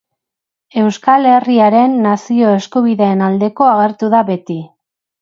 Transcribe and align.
Euskal 0.83 1.27
Herriaren 1.33 1.95
nazio 2.07 2.57
eskubideen 2.63 3.25
aldeko 3.31 3.71
agertu 3.77 4.15
da 4.19 4.27
beti. 4.35 4.61